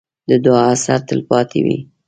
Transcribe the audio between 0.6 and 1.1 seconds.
اثر